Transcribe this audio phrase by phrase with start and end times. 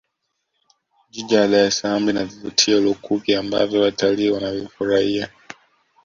[1.11, 5.29] jiji la dar es salaam lina vivutio lukuki ambavyo watalii Wanavifurahia